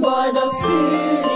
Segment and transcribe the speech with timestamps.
[0.00, 1.31] 我都死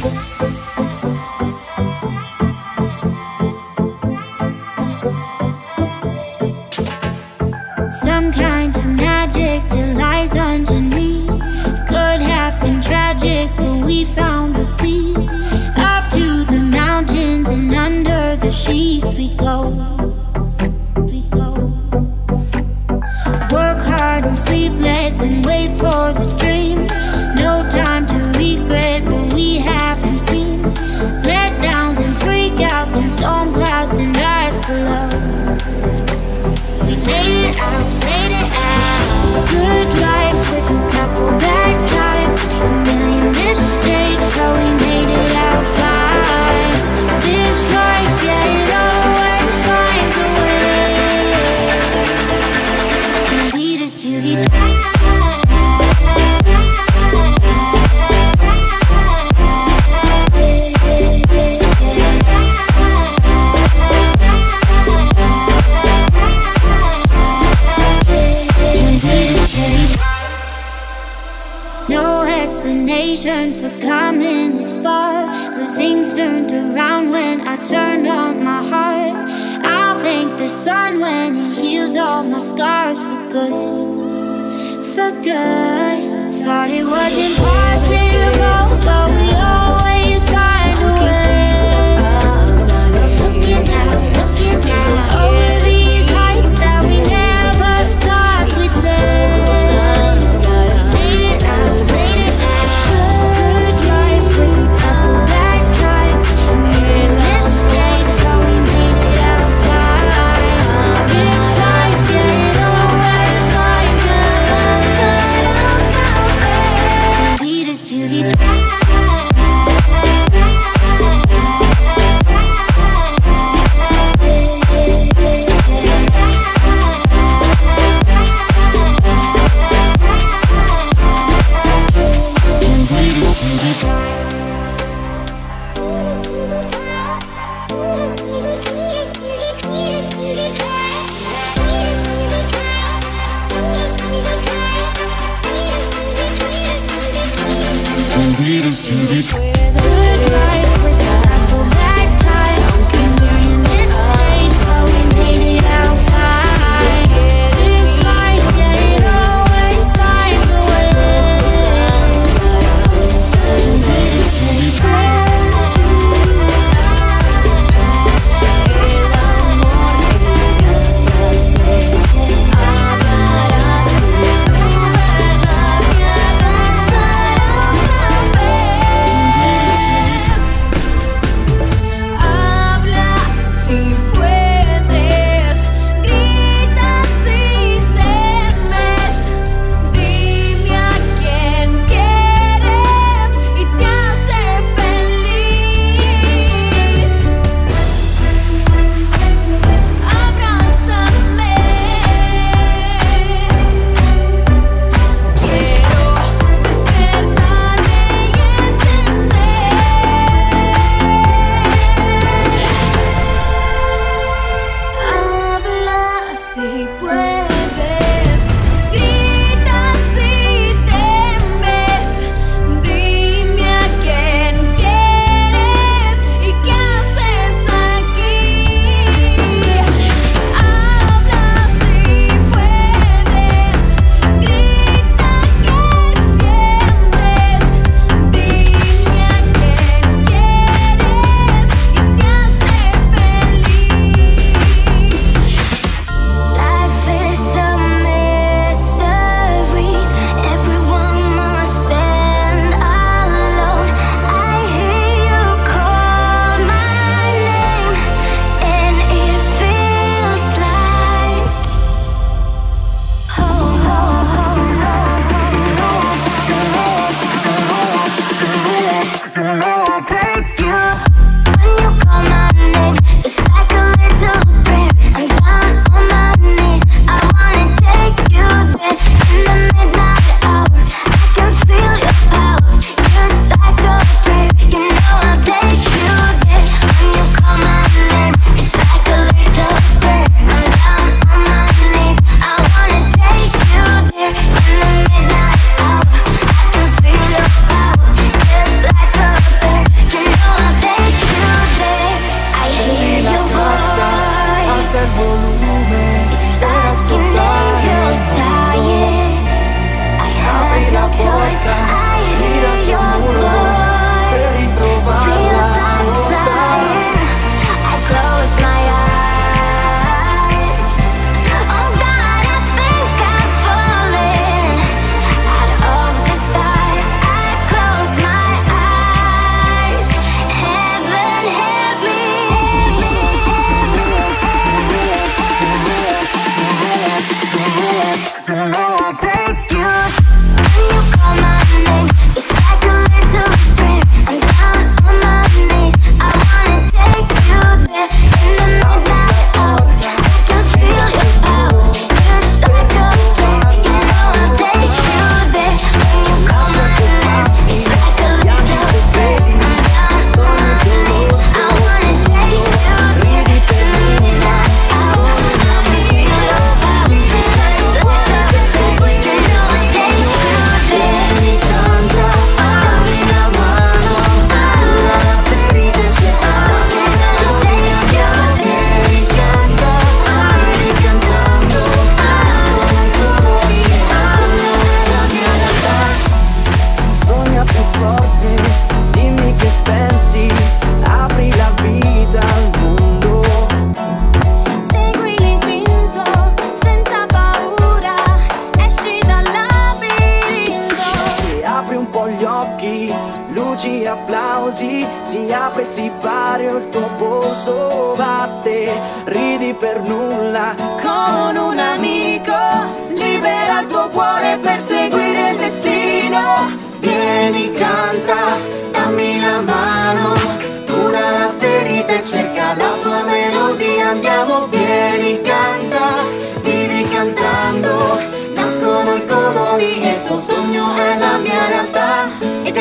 [0.00, 0.39] drehen.
[0.39, 0.39] Some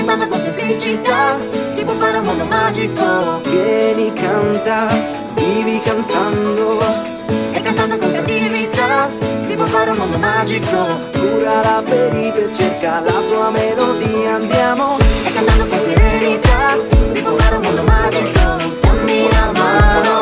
[0.09, 1.37] cantando con semplicità
[1.71, 3.41] si può fare un mondo magico.
[3.43, 4.87] Vieni canta,
[5.35, 6.79] vivi cantando.
[7.51, 9.07] E cantando con creatività
[9.45, 10.99] si può fare un mondo magico.
[11.11, 14.97] Cura la ferita e cerca la tua melodia, andiamo.
[14.97, 16.75] E cantando con serenità
[17.11, 18.39] si può fare un mondo magico.
[18.81, 20.18] Dammi la mano.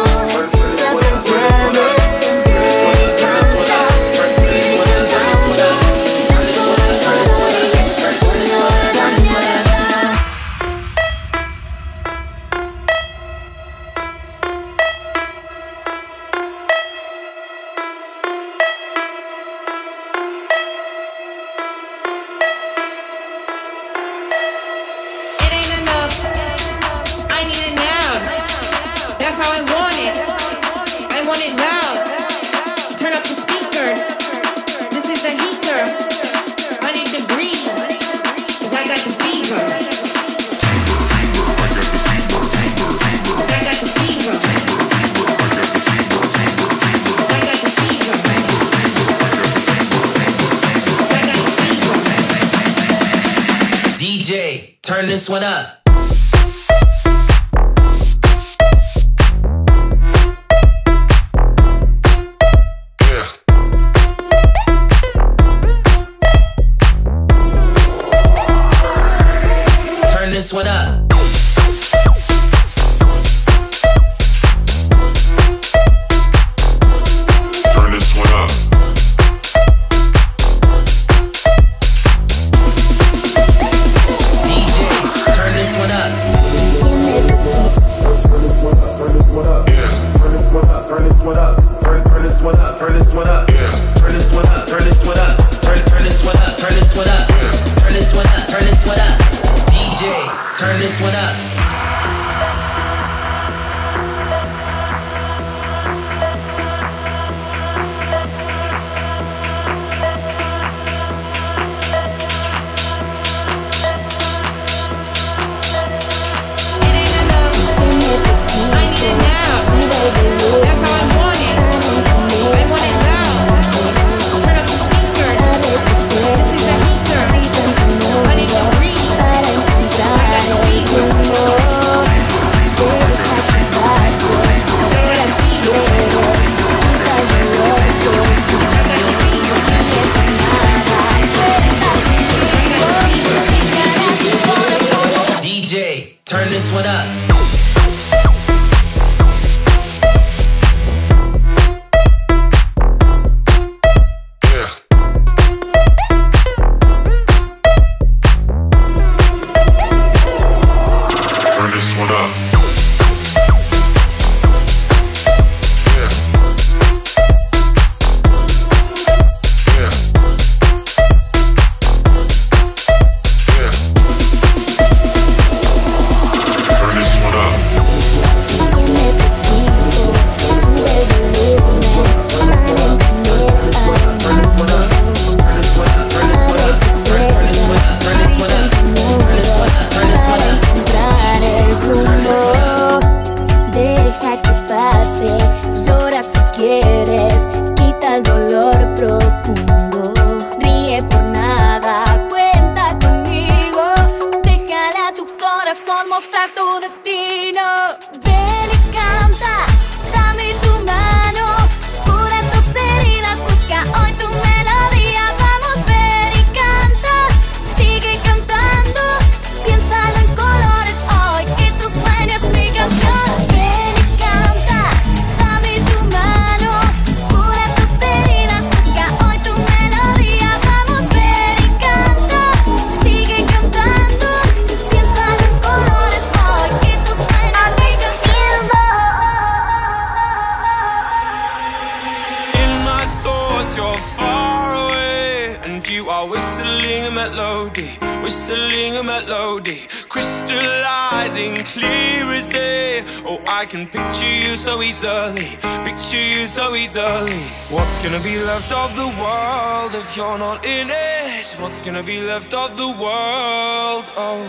[258.10, 261.46] gonna be left of the world if you're not in it?
[261.60, 264.06] What's gonna be left of the world?
[264.16, 264.44] Oh,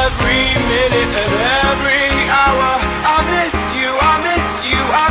[0.00, 1.34] every minute and
[1.68, 2.06] every
[2.40, 2.70] hour,
[3.14, 5.09] I miss you, I miss you, I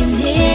[0.00, 0.47] in.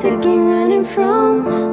[0.00, 1.69] stuck in running from.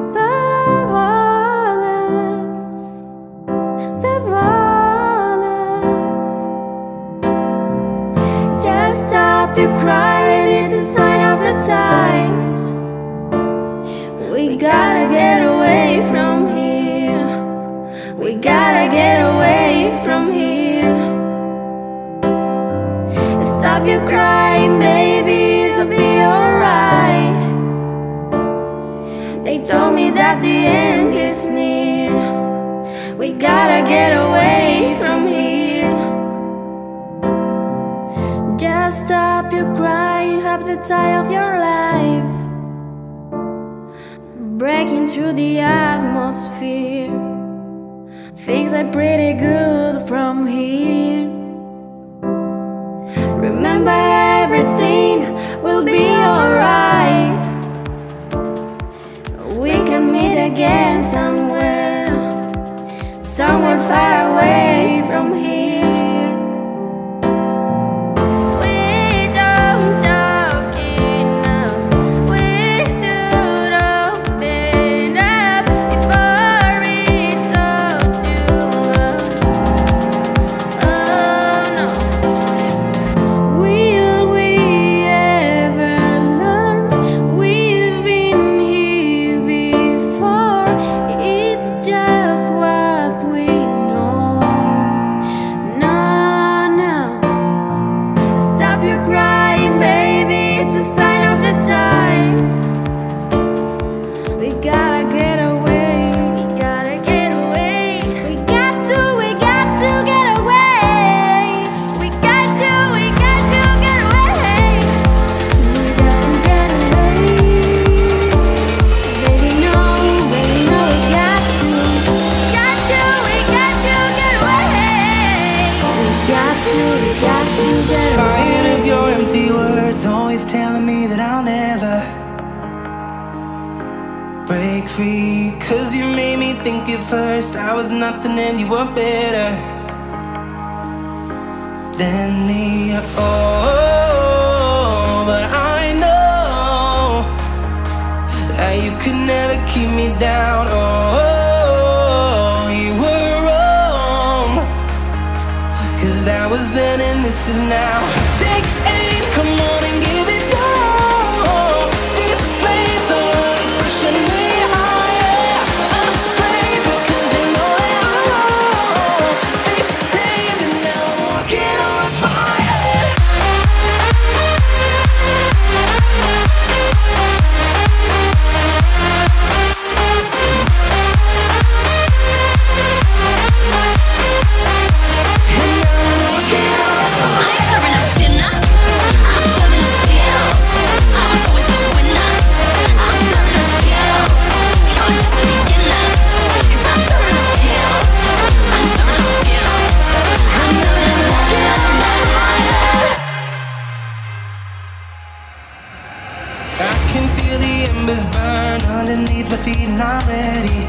[209.09, 210.85] underneath my feet and I'm ready.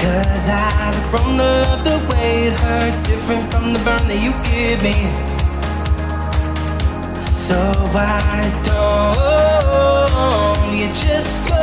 [0.00, 4.32] Cause I've grown to love the way it hurts, different from the burn that you
[4.46, 4.94] give me.
[7.32, 7.58] So
[7.90, 8.20] why
[8.62, 9.16] don't
[10.78, 11.58] you just go?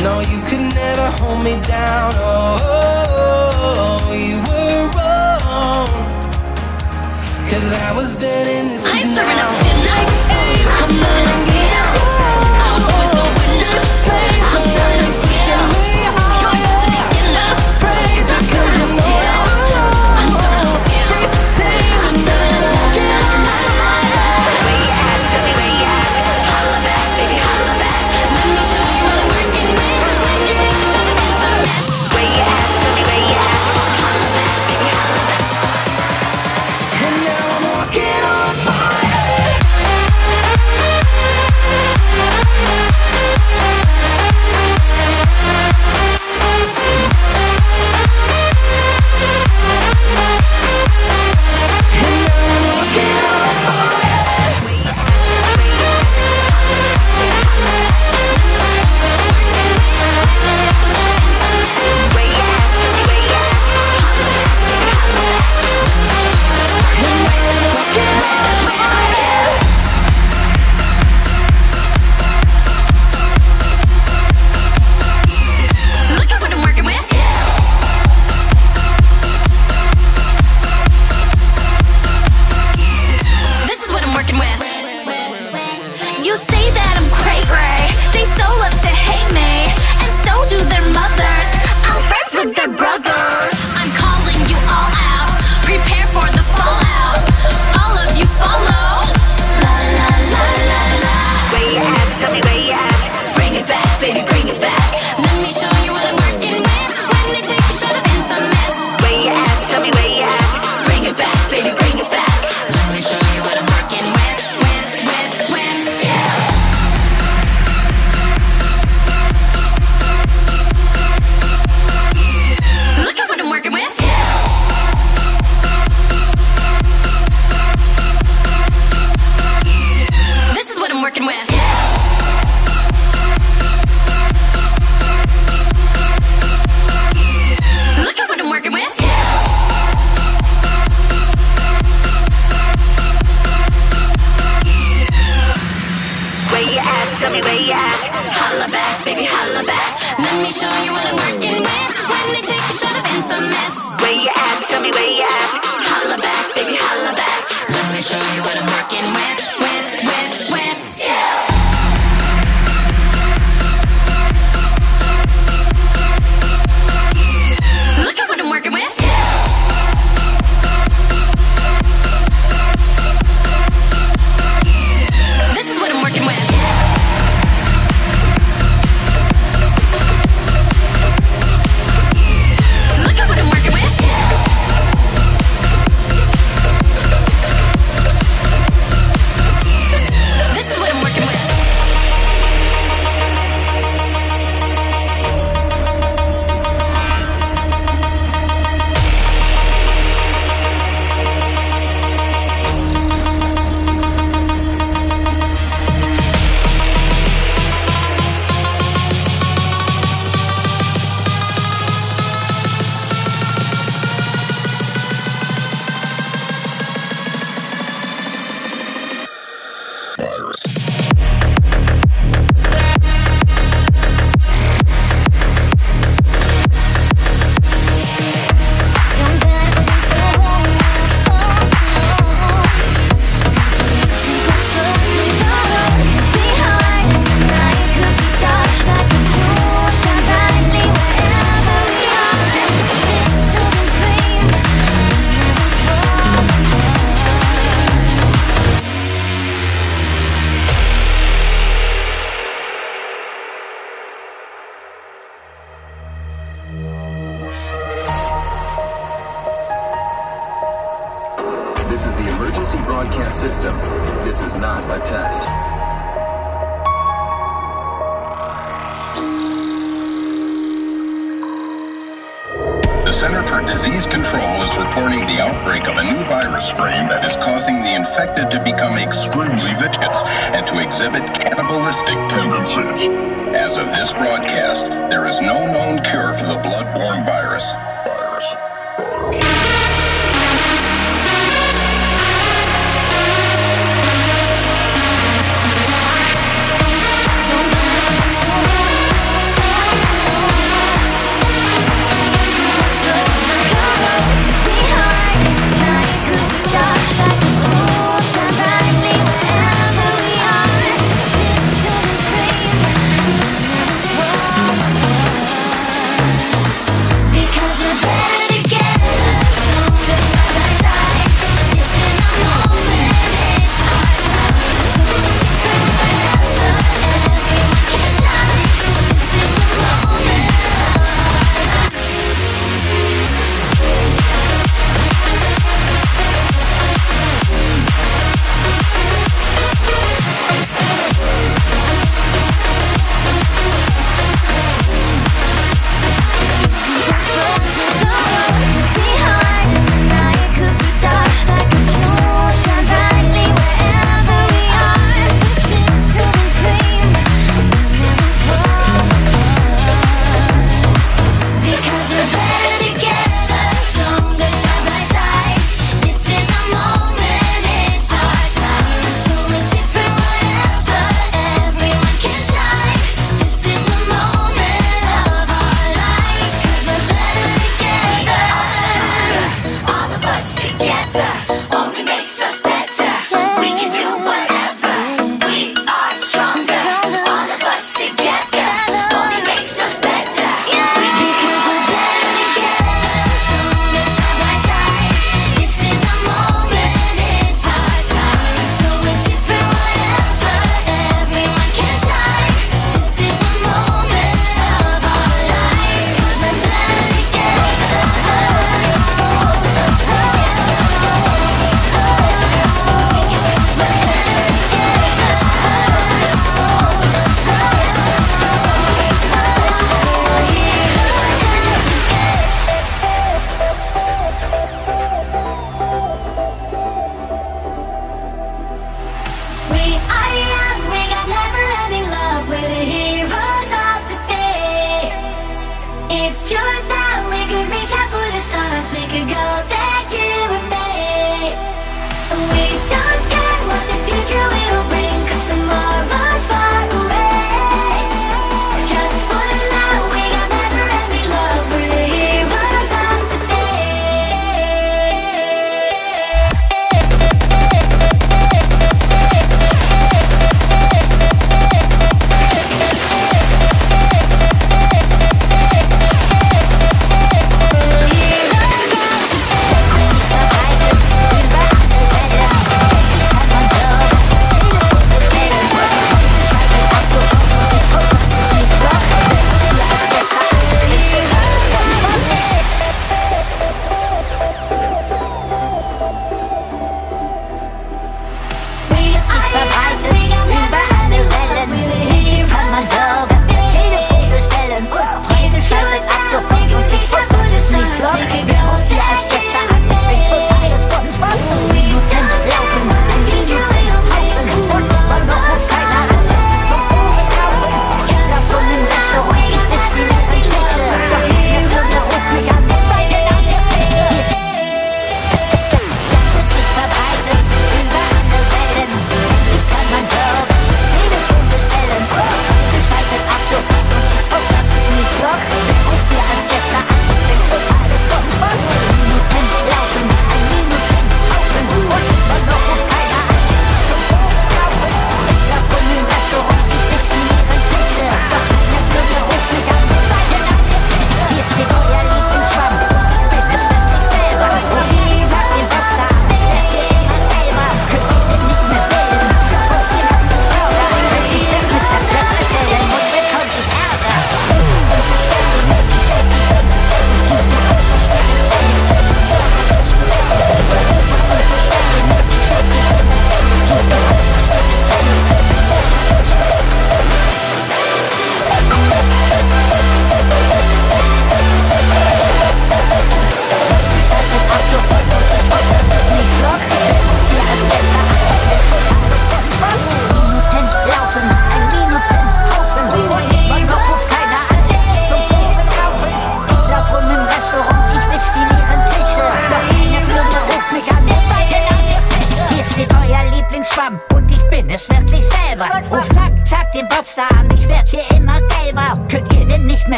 [0.00, 2.12] No, you could never hold me down.
[2.16, 5.86] Oh, you were wrong.
[7.50, 10.25] Cause I was then and this I is now.
[10.88, 11.85] feeling good.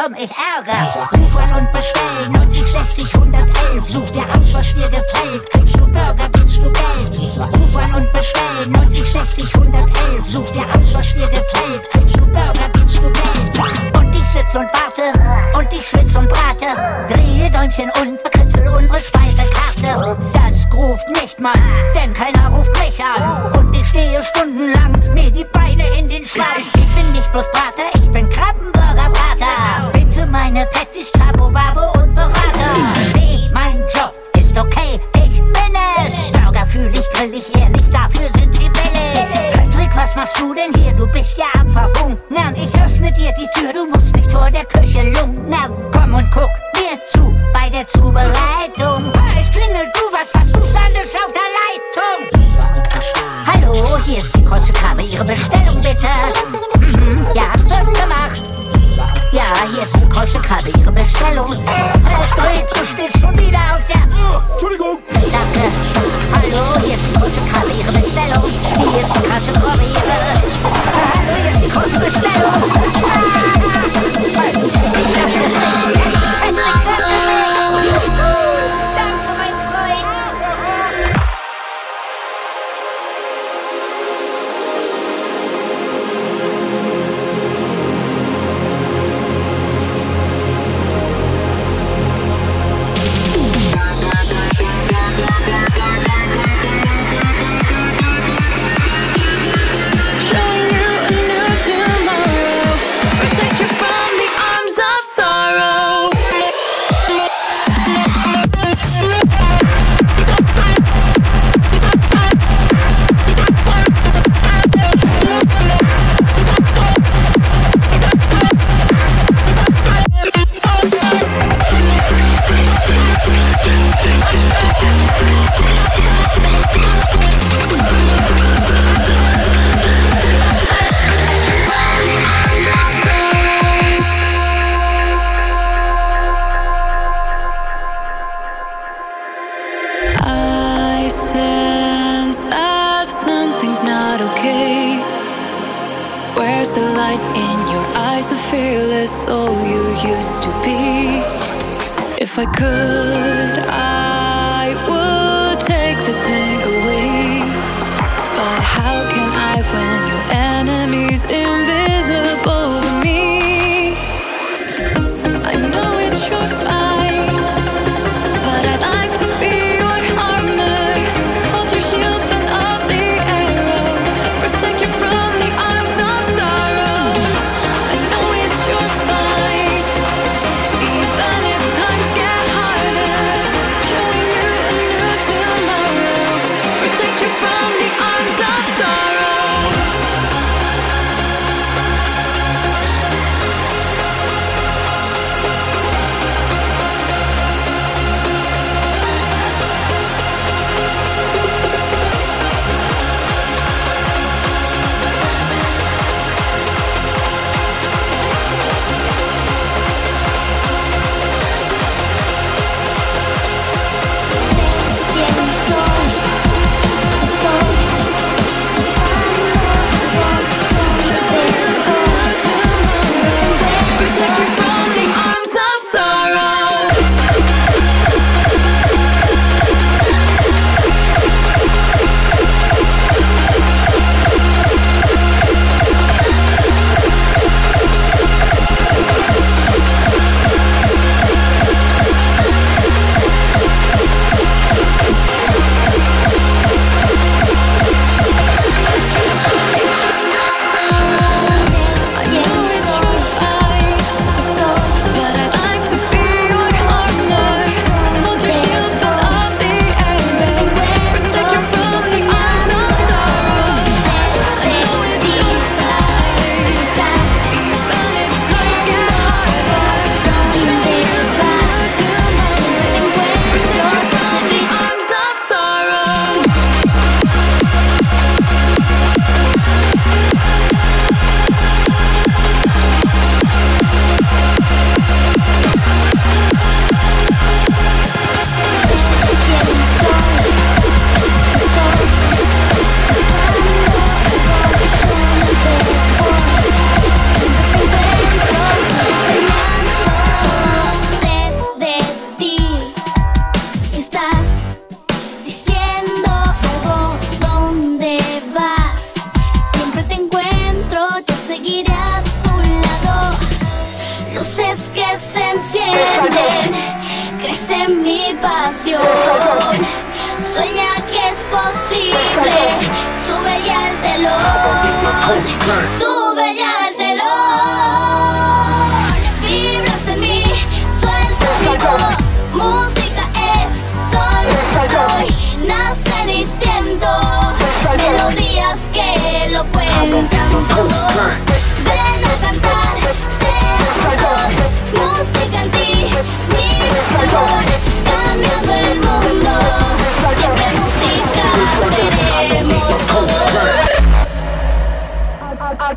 [0.00, 0.30] Bekomm ich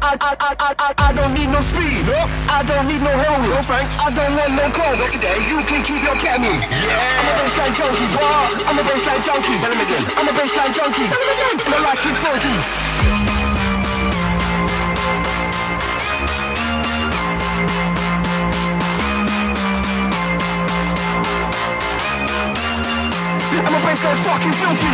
[0.03, 2.03] I, don't need no speed.
[2.49, 3.95] I don't need no hurry, no thanks.
[3.97, 5.39] I don't need no cover today.
[5.47, 6.43] You can keep your cat.
[6.43, 6.51] Yeah.
[6.51, 8.27] I'm a bassline junkie, bro.
[8.67, 9.55] I'm a bassline junkie.
[9.63, 10.03] Tell him again.
[10.19, 11.07] I'm a bassline junkie.
[11.07, 11.55] Tell him again.
[11.63, 13.22] And I like it funky.
[23.95, 24.87] face, they're fucking filthy.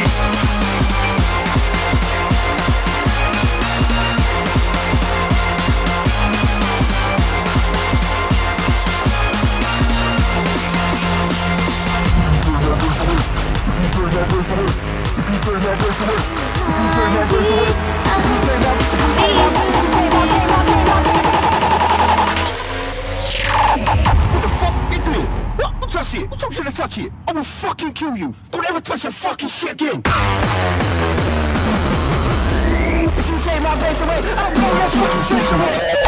[24.31, 25.25] What the fuck you doing?
[25.57, 26.31] What touch it?
[26.31, 27.11] Don't you to touch it?
[27.27, 28.33] I will fucking kill you
[28.79, 30.01] never touch your fucking shit again.
[33.17, 35.98] If you take my away, I'll blow your fucking face away.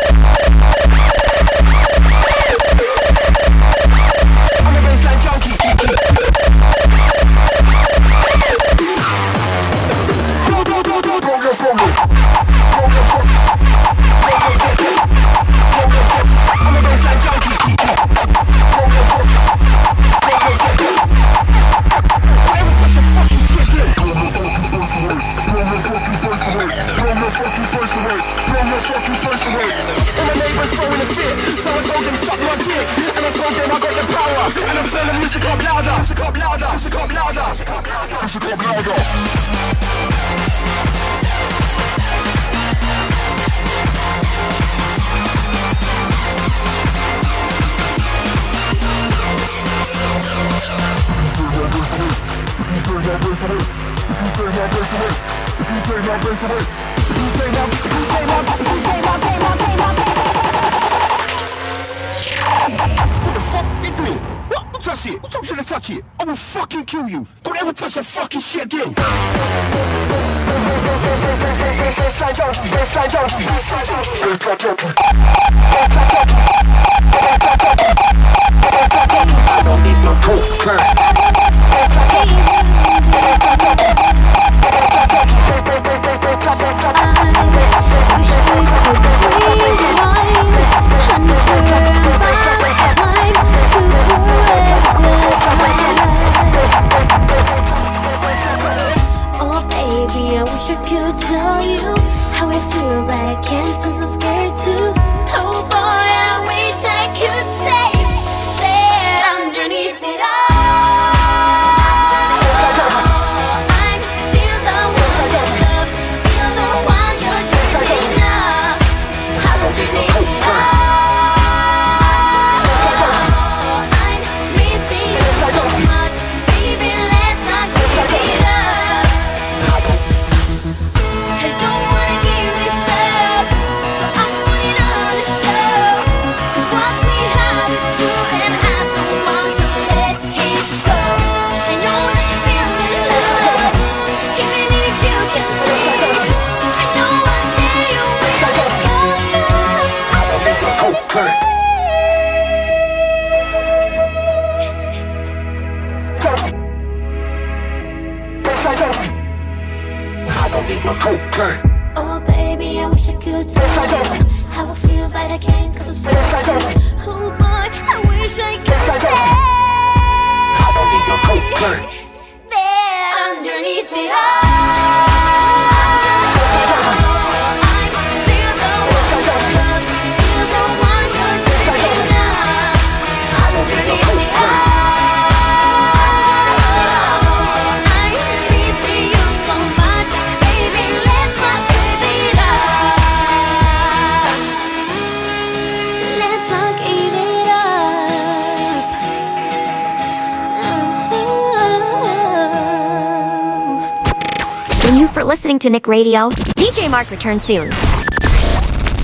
[205.62, 206.30] To Nick Radio.
[206.58, 207.70] DJ Mark returns soon